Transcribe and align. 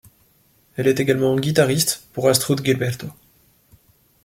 Elle 0.77 0.87
est 0.87 0.99
également 0.99 1.35
guitariste 1.35 2.07
pour 2.13 2.27
Astrud 2.27 2.65
Gilberto. 2.65 3.05